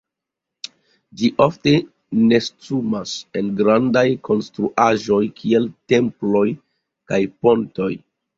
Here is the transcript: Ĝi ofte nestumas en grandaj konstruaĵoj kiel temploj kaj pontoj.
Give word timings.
Ĝi 1.17 1.27
ofte 1.43 1.73
nestumas 2.21 3.13
en 3.43 3.51
grandaj 3.59 4.03
konstruaĵoj 4.29 5.21
kiel 5.43 5.69
temploj 5.95 6.43
kaj 7.13 7.21
pontoj. 7.45 7.93